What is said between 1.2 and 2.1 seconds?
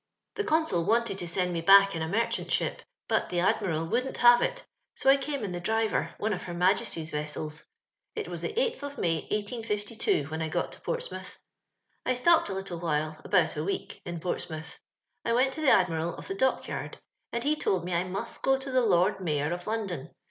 send me back in a